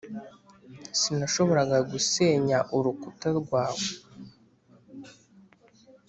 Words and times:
sinashoboraga 0.99 1.77
gusenya 1.91 2.57
urukuta 2.77 3.27
rwawe. 3.39 3.85